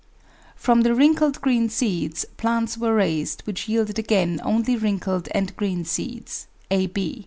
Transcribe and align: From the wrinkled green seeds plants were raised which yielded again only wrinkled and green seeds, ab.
From 0.55 0.81
the 0.81 0.95
wrinkled 0.95 1.41
green 1.41 1.69
seeds 1.69 2.25
plants 2.37 2.75
were 2.75 2.95
raised 2.95 3.41
which 3.45 3.69
yielded 3.69 3.99
again 3.99 4.41
only 4.43 4.75
wrinkled 4.75 5.29
and 5.31 5.55
green 5.55 5.85
seeds, 5.85 6.47
ab. 6.71 6.97